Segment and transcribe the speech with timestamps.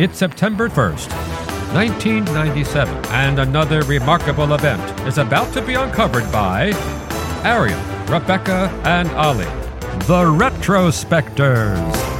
[0.00, 1.10] It's September 1st,
[1.74, 6.72] 1997, and another remarkable event is about to be uncovered by
[7.44, 9.44] Arion, Rebecca, and Olly,
[10.06, 12.19] the Retrospectors.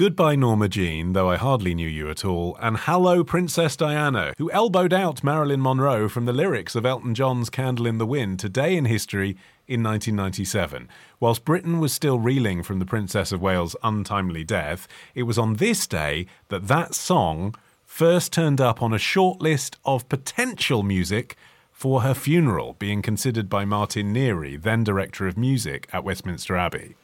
[0.00, 4.50] Goodbye, Norma Jean, though I hardly knew you at all, and hello, Princess Diana, who
[4.50, 8.78] elbowed out Marilyn Monroe from the lyrics of Elton John's Candle in the Wind today
[8.78, 9.36] in history
[9.68, 10.88] in 1997.
[11.20, 15.56] Whilst Britain was still reeling from the Princess of Wales' untimely death, it was on
[15.56, 21.36] this day that that song first turned up on a short list of potential music
[21.70, 26.94] for her funeral, being considered by Martin Neary, then Director of Music at Westminster Abbey.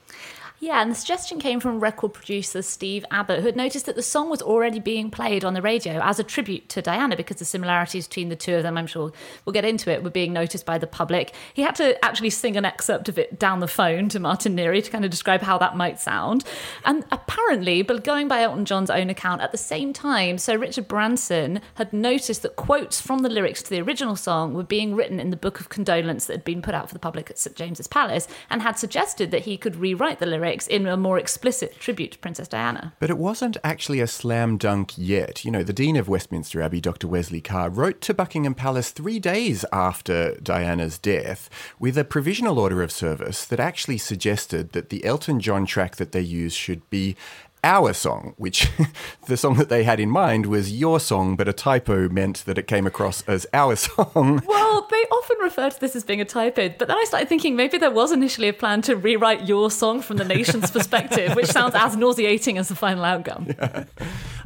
[0.58, 4.02] Yeah, and the suggestion came from record producer Steve Abbott, who had noticed that the
[4.02, 7.44] song was already being played on the radio as a tribute to Diana because the
[7.44, 9.12] similarities between the two of them, I'm sure
[9.44, 11.34] we'll get into it, were being noticed by the public.
[11.52, 14.82] He had to actually sing an excerpt of it down the phone to Martin Neary
[14.82, 16.42] to kind of describe how that might sound.
[16.86, 20.88] And apparently, but going by Elton John's own account, at the same time, Sir Richard
[20.88, 25.20] Branson had noticed that quotes from the lyrics to the original song were being written
[25.20, 27.54] in the Book of Condolence that had been put out for the public at St
[27.54, 31.78] James's Palace and had suggested that he could rewrite the lyrics in a more explicit
[31.78, 32.94] tribute to Princess Diana.
[33.00, 35.44] But it wasn't actually a slam dunk yet.
[35.44, 37.08] You know, the Dean of Westminster Abbey, Dr.
[37.08, 42.82] Wesley Carr, wrote to Buckingham Palace three days after Diana's death with a provisional order
[42.82, 47.16] of service that actually suggested that the Elton John track that they used should be
[47.66, 48.70] our song, which
[49.26, 52.56] the song that they had in mind was your song, but a typo meant that
[52.56, 54.40] it came across as our song.
[54.46, 57.56] Well, they often refer to this as being a typo, but then I started thinking
[57.56, 61.46] maybe there was initially a plan to rewrite your song from the nation's perspective, which
[61.46, 63.48] sounds as nauseating as the final outcome.
[63.56, 63.84] Yeah.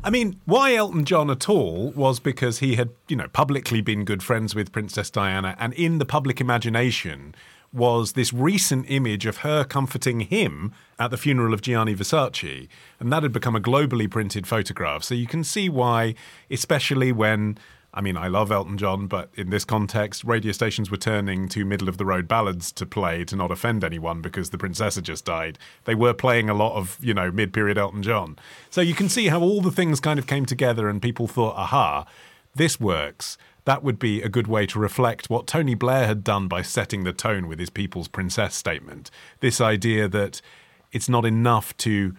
[0.02, 4.04] I mean, why Elton John at all was because he had, you know, publicly been
[4.04, 7.34] good friends with Princess Diana, and in the public imagination,
[7.72, 12.68] was this recent image of her comforting him at the funeral of Gianni Versace.
[12.98, 15.04] And that had become a globally printed photograph.
[15.04, 16.14] So you can see why,
[16.50, 17.58] especially when.
[17.92, 21.64] I mean, I love Elton John, but in this context, radio stations were turning to
[21.64, 25.02] middle of the road ballads to play to not offend anyone because the princess had
[25.02, 25.58] just died.
[25.86, 28.38] They were playing a lot of, you know, mid period Elton John.
[28.70, 31.56] So you can see how all the things kind of came together and people thought,
[31.56, 32.06] aha,
[32.54, 33.36] this works
[33.70, 37.04] that would be a good way to reflect what Tony Blair had done by setting
[37.04, 39.12] the tone with his People's Princess statement.
[39.38, 40.42] This idea that
[40.90, 42.16] it's not enough to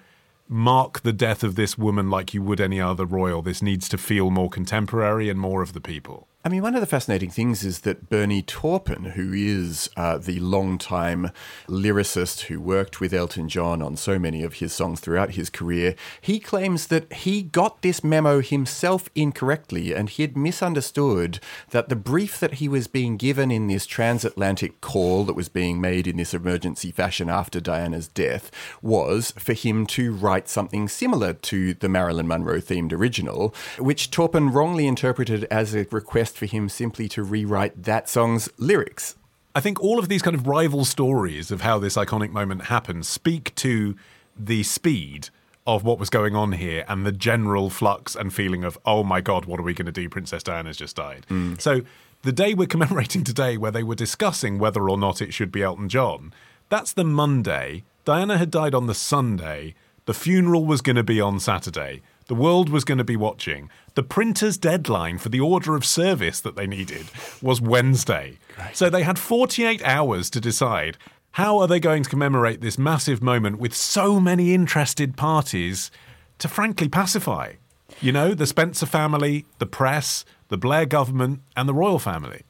[0.48, 3.42] mark the death of this woman like you would any other royal.
[3.42, 6.30] This needs to feel more contemporary and more of the people.
[6.44, 10.40] I mean, one of the fascinating things is that Bernie Taupin, who is uh, the
[10.40, 11.30] long-time
[11.68, 15.94] lyricist who worked with Elton John on so many of his songs throughout his career,
[16.20, 21.96] he claims that he got this memo himself incorrectly and he had misunderstood that the
[21.96, 26.18] brief that he was being given in this transatlantic call that was being made in
[26.18, 28.50] this emergency fashion after Diana's death
[28.82, 34.52] was for him to write something similar to the Marilyn Monroe themed original, which Taupin
[34.52, 39.16] wrongly interpreted as a request for him simply to rewrite that song's lyrics.
[39.54, 43.06] I think all of these kind of rival stories of how this iconic moment happened
[43.06, 43.96] speak to
[44.38, 45.30] the speed
[45.68, 49.22] of what was going on here and the general flux and feeling of, oh my
[49.22, 50.10] God, what are we going to do?
[50.10, 51.26] Princess Diana's just died.
[51.30, 51.60] Mm.
[51.60, 51.82] So
[52.24, 55.62] the day we're commemorating today, where they were discussing whether or not it should be
[55.62, 56.34] Elton John,
[56.70, 57.84] that's the Monday.
[58.06, 59.76] Diana had died on the Sunday.
[60.06, 62.02] The funeral was going to be on Saturday.
[62.32, 63.70] The world was going to be watching.
[63.94, 67.08] The printer's deadline for the order of service that they needed
[67.42, 68.38] was Wednesday.
[68.56, 68.78] Great.
[68.78, 70.98] So they had 48 hours to decide
[71.32, 75.92] how are they going to commemorate this massive moment with so many interested parties
[76.40, 77.56] to frankly pacify.
[78.00, 82.44] You know, the Spencer family, the press, the Blair government, and the royal family.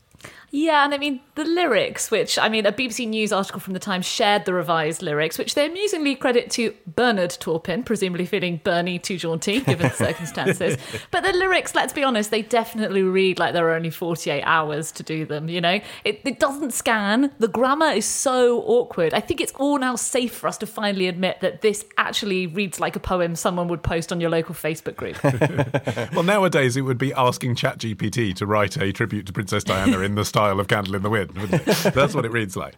[0.54, 3.80] Yeah, and I mean, the lyrics, which, I mean, a BBC News article from the
[3.80, 9.00] time shared the revised lyrics, which they amusingly credit to Bernard Taupin, presumably feeling Bernie
[9.00, 10.78] too jaunty given the circumstances.
[11.12, 14.92] but the lyrics, let's be honest, they definitely read like there are only 48 hours
[14.92, 15.80] to do them, you know?
[16.04, 17.32] It, it doesn't scan.
[17.40, 19.14] The grammar is so awkward.
[19.14, 22.78] I think it's all now safe for us to finally admit that this actually reads
[22.78, 25.24] like a poem someone would post on your local Facebook group.
[26.14, 30.16] well, nowadays it would be asking ChatGPT to write a tribute to Princess Diana in
[30.16, 31.94] the style style of Candle in the Wind, wouldn't it?
[31.94, 32.76] That's what it reads like.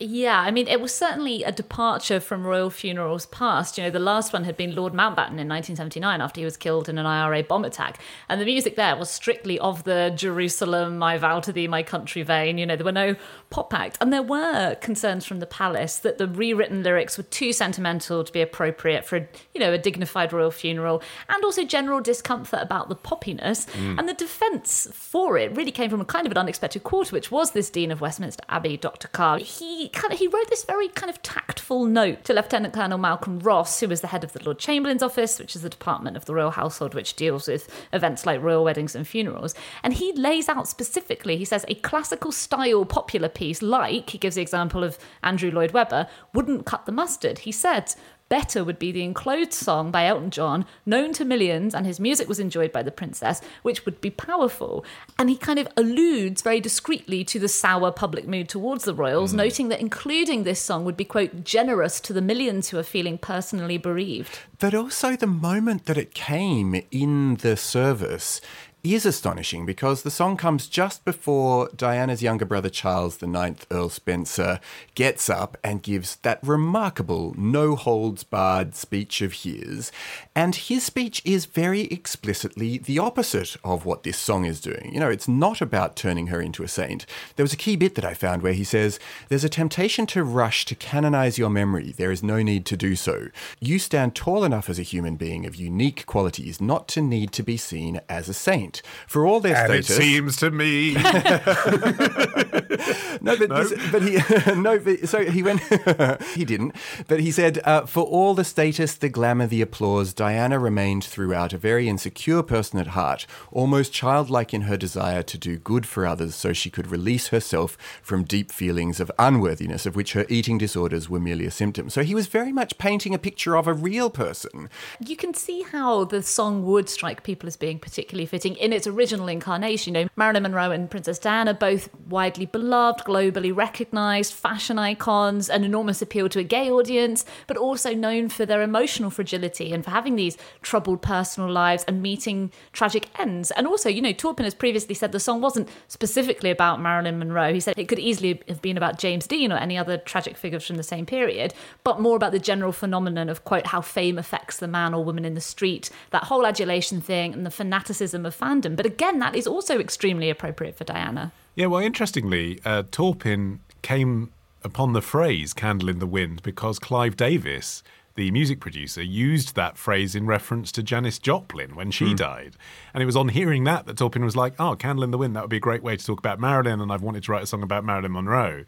[0.00, 3.78] yeah, I mean, it was certainly a departure from royal funerals past.
[3.78, 6.88] You know, the last one had been Lord Mountbatten in 1979 after he was killed
[6.88, 8.00] in an IRA bomb attack.
[8.28, 12.22] And the music there was strictly of the Jerusalem, I vow to thee, my country
[12.22, 12.58] vein.
[12.58, 13.14] You know, there were no
[13.50, 13.98] pop act.
[14.00, 18.32] And there were concerns from the palace that the rewritten lyrics were too sentimental to
[18.32, 22.88] be appropriate for, a, you know, a dignified royal funeral, and also general discomfort about
[22.88, 23.66] the poppiness.
[23.70, 23.98] Mm.
[23.98, 27.30] And the defence for it really came from a kind of an unexpected quarter, which
[27.30, 29.08] was this Dean of Westminster Abbey, Dr.
[29.08, 29.38] Carr.
[29.38, 33.38] He kind of he wrote this very kind of tactful note to Lieutenant Colonel Malcolm
[33.38, 36.24] Ross, who was the head of the Lord Chamberlain's office, which is the department of
[36.24, 39.54] the royal household which deals with events like royal weddings and funerals.
[39.82, 44.36] And he lays out specifically, he says, a classical style popular piece like, he gives
[44.36, 47.40] the example of Andrew Lloyd Webber, wouldn't cut the mustard.
[47.40, 47.94] He said,
[48.28, 52.28] Better would be the enclosed song by Elton John, known to millions, and his music
[52.28, 54.84] was enjoyed by the princess, which would be powerful.
[55.18, 59.32] And he kind of alludes very discreetly to the sour public mood towards the royals,
[59.32, 59.36] mm.
[59.36, 63.18] noting that including this song would be, quote, generous to the millions who are feeling
[63.18, 64.38] personally bereaved.
[64.58, 68.40] But also the moment that it came in the service,
[68.84, 74.58] is astonishing because the song comes just before Diana's younger brother Charles IX, Earl Spencer,
[74.96, 79.92] gets up and gives that remarkable, no holds barred speech of his.
[80.34, 84.90] And his speech is very explicitly the opposite of what this song is doing.
[84.92, 87.06] You know, it's not about turning her into a saint.
[87.36, 90.24] There was a key bit that I found where he says, There's a temptation to
[90.24, 91.94] rush to canonize your memory.
[91.96, 93.28] There is no need to do so.
[93.60, 97.44] You stand tall enough as a human being of unique qualities not to need to
[97.44, 98.82] be seen as a saint point.
[99.06, 100.94] For all their and status, it seems to me.
[103.20, 103.64] no, but, no?
[103.64, 104.18] This, but he
[104.60, 105.60] no, but, so he went.
[106.34, 106.74] he didn't,
[107.08, 111.52] but he said, uh, for all the status, the glamour, the applause, Diana remained throughout
[111.52, 116.06] a very insecure person at heart, almost childlike in her desire to do good for
[116.06, 120.58] others, so she could release herself from deep feelings of unworthiness, of which her eating
[120.58, 121.90] disorders were merely a symptom.
[121.90, 124.68] So he was very much painting a picture of a real person.
[125.04, 128.86] You can see how the song would strike people as being particularly fitting in its
[128.86, 129.94] original incarnation.
[129.94, 135.64] You know, Marilyn Monroe and Princess Diana, both widely beloved, globally recognized, fashion icons, an
[135.64, 139.90] enormous appeal to a gay audience, but also known for their emotional fragility and for
[139.90, 143.50] having these troubled personal lives and meeting tragic ends.
[143.50, 147.52] And also, you know, Taupin has previously said the song wasn't specifically about Marilyn Monroe.
[147.52, 150.64] He said it could easily have been about James Dean or any other tragic figures
[150.64, 154.58] from the same period, but more about the general phenomenon of, quote, how fame affects
[154.58, 158.36] the man or woman in the street, that whole adulation thing and the fanaticism of
[158.52, 161.32] fandom but again, that is also extremely appropriate for Diana.
[161.54, 164.32] Yeah, well, interestingly, uh, Taupin came
[164.64, 167.82] upon the phrase candle in the wind because Clive Davis,
[168.14, 172.16] the music producer, used that phrase in reference to Janis Joplin when she mm.
[172.16, 172.56] died.
[172.94, 175.36] And it was on hearing that that Taupin was like, oh, candle in the wind,
[175.36, 177.42] that would be a great way to talk about Marilyn, and I've wanted to write
[177.42, 178.64] a song about Marilyn Monroe.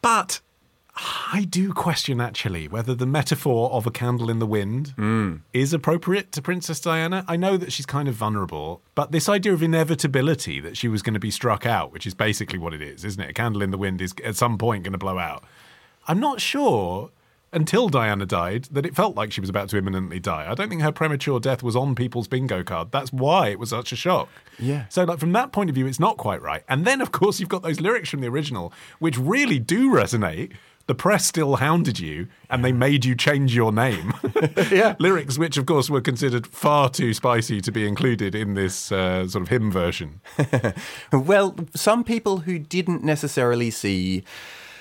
[0.00, 0.40] But
[0.94, 5.40] I do question actually whether the metaphor of a candle in the wind mm.
[5.54, 7.24] is appropriate to Princess Diana.
[7.26, 11.00] I know that she's kind of vulnerable, but this idea of inevitability that she was
[11.00, 13.30] going to be struck out, which is basically what it is, isn't it?
[13.30, 15.44] A candle in the wind is at some point going to blow out.
[16.06, 17.10] I'm not sure
[17.54, 20.50] until Diana died that it felt like she was about to imminently die.
[20.50, 22.90] I don't think her premature death was on people's bingo card.
[22.90, 24.28] That's why it was such a shock.
[24.58, 24.86] Yeah.
[24.88, 26.64] So, like from that point of view, it's not quite right.
[26.68, 30.52] And then, of course, you've got those lyrics from the original, which really do resonate
[30.86, 34.12] the press still hounded you and they made you change your name.
[34.70, 34.94] yeah.
[34.98, 39.26] Lyrics which, of course, were considered far too spicy to be included in this uh,
[39.28, 40.20] sort of hymn version.
[41.12, 44.24] well, some people who didn't necessarily see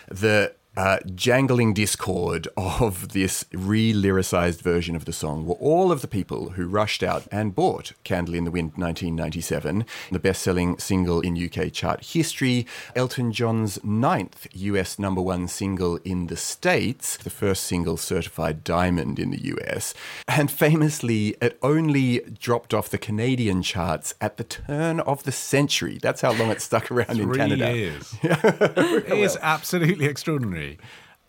[0.09, 6.01] the uh, jangling discord of this re lyricized version of the song were all of
[6.01, 10.77] the people who rushed out and bought Candle in the Wind 1997, the best selling
[10.77, 17.17] single in UK chart history, Elton John's ninth US number one single in the States,
[17.17, 19.93] the first single certified diamond in the US,
[20.27, 25.99] and famously, it only dropped off the Canadian charts at the turn of the century.
[26.01, 27.75] That's how long it stuck around in Canada.
[27.75, 28.15] Years.
[28.23, 30.60] it is absolutely extraordinary.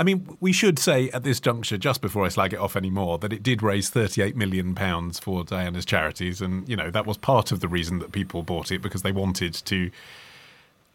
[0.00, 3.18] I mean, we should say at this juncture, just before I slag it off anymore,
[3.18, 4.74] that it did raise £38 million
[5.12, 6.40] for Diana's charities.
[6.40, 9.12] And, you know, that was part of the reason that people bought it because they
[9.12, 9.90] wanted to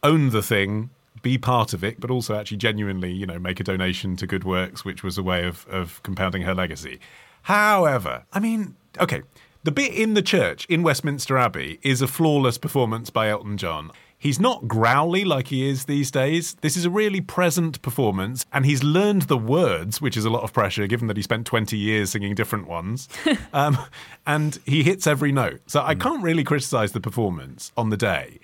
[0.04, 0.90] own the thing,
[1.22, 4.44] be part of it, but also actually genuinely, you know, make a donation to good
[4.44, 7.00] works, which was a way of, of compounding her legacy.
[7.44, 9.22] However, I mean, okay,
[9.64, 13.92] the bit in the church in Westminster Abbey is a flawless performance by Elton John.
[14.20, 16.56] He's not growly like he is these days.
[16.62, 20.44] This is a really present performance, and he's learned the words, which is a lot
[20.44, 23.08] of pressure given that he spent 20 years singing different ones.
[23.54, 23.78] um,
[24.26, 25.62] and he hits every note.
[25.68, 26.02] So I hmm.
[26.02, 28.40] can't really criticize the performance on the day.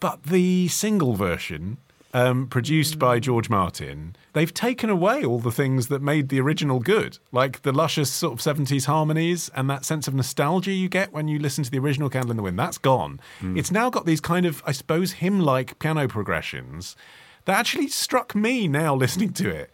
[0.00, 1.78] But the single version,
[2.16, 6.80] um, produced by George Martin, they've taken away all the things that made the original
[6.80, 11.12] good, like the luscious sort of 70s harmonies and that sense of nostalgia you get
[11.12, 12.58] when you listen to the original Candle in the Wind.
[12.58, 13.20] That's gone.
[13.42, 16.96] It's now got these kind of, I suppose, hymn like piano progressions
[17.44, 19.70] that actually struck me now listening to it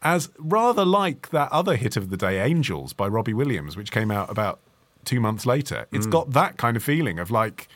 [0.00, 4.10] as rather like that other hit of the day, Angels by Robbie Williams, which came
[4.10, 4.60] out about
[5.04, 5.86] two months later.
[5.92, 7.68] It's got that kind of feeling of like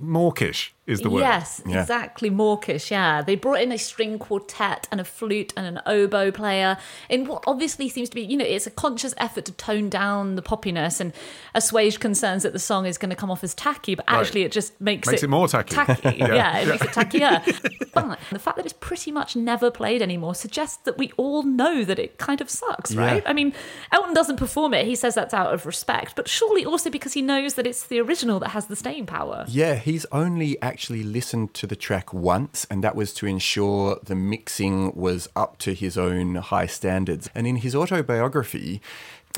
[0.00, 1.20] mawkish is the word.
[1.20, 1.80] Yes, Yeah.
[1.80, 2.28] exactly.
[2.30, 3.22] Mawkish, yeah.
[3.22, 6.76] They brought in a string quartet and a flute and an oboe player
[7.08, 10.34] in what obviously seems to be, you know, it's a conscious effort to tone down
[10.34, 11.14] the poppiness and
[11.54, 14.20] assuage concerns that the song is going to come off as tacky, but Right.
[14.20, 15.74] actually it just makes, Makes it more tacky.
[16.18, 16.34] yeah.
[16.34, 16.58] Yeah.
[16.58, 17.90] it makes it tackier.
[17.94, 21.82] but the fact that it's pretty much never played anymore suggests that we all know
[21.84, 23.22] that it kind of sucks, right?
[23.24, 23.54] I mean,
[23.90, 24.84] Elton doesn't perform it.
[24.86, 28.00] He says that's out of respect, but surely also because he knows that it's the
[28.00, 29.46] original that has the staying power.
[29.48, 34.14] Yeah, he's only actually listened to the track once, and that was to ensure the
[34.14, 37.30] mixing was up to his own high standards.
[37.34, 38.80] And in his autobiography,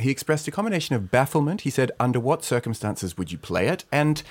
[0.00, 1.62] he expressed a combination of bafflement.
[1.62, 3.84] He said, Under what circumstances would you play it?
[3.90, 4.22] And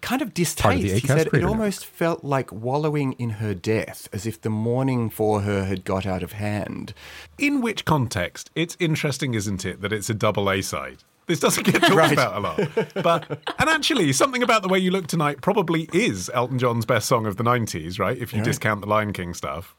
[0.00, 0.62] kind of distaste.
[0.62, 1.50] Part of the he said it pre-release.
[1.50, 6.06] almost felt like wallowing in her death, as if the mourning for her had got
[6.06, 6.94] out of hand.
[7.38, 10.98] In which context, it's interesting, isn't it, that it's a double A side?
[11.28, 12.94] This doesn't get talked about a lot.
[12.94, 17.06] But and actually, something about the way you look tonight probably is Elton John's best
[17.06, 18.18] song of the '90s, right?
[18.18, 19.76] If you discount the Lion King stuff.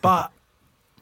[0.00, 0.30] But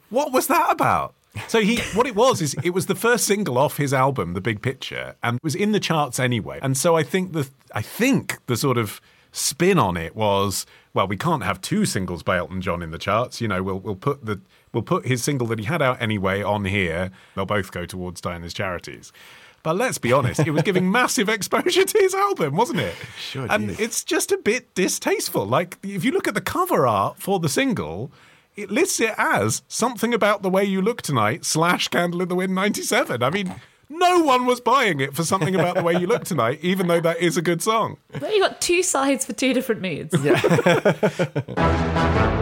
[0.08, 1.14] what was that about?
[1.48, 4.40] So he, what it was is, it was the first single off his album, The
[4.40, 6.58] Big Picture, and was in the charts anyway.
[6.62, 9.00] And so I think the, I think the sort of
[9.32, 12.98] spin on it was, well, we can't have two singles by Elton John in the
[12.98, 13.40] charts.
[13.40, 14.40] You know, we'll we'll put the
[14.72, 17.10] we'll put his single that he had out anyway on here.
[17.34, 19.12] They'll both go towards Diana's charities.
[19.62, 22.94] But let's be honest, it was giving massive exposure to his album, wasn't it?
[23.18, 23.80] Sure And did.
[23.80, 25.46] it's just a bit distasteful.
[25.46, 28.10] Like, if you look at the cover art for the single,
[28.56, 32.34] it lists it as something about the way you look tonight slash Candle in the
[32.34, 33.22] Wind 97.
[33.22, 33.54] I mean,
[33.88, 37.00] no one was buying it for something about the way you look tonight, even though
[37.00, 37.98] that is a good song.
[38.18, 40.12] But you got two sides for two different moods.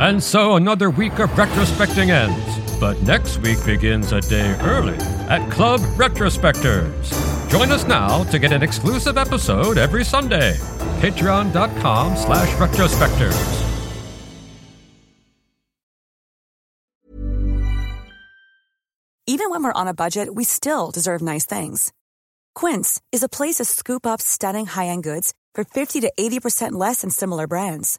[0.00, 2.80] And so another week of retrospecting ends.
[2.80, 4.96] But next week begins a day early
[5.28, 7.48] at Club Retrospectors.
[7.48, 10.54] Join us now to get an exclusive episode every Sunday.
[11.00, 13.60] Patreon.com slash retrospectors.
[19.26, 21.92] Even when we're on a budget, we still deserve nice things.
[22.54, 27.00] Quince is a place to scoop up stunning high-end goods for 50 to 80% less
[27.00, 27.98] than similar brands.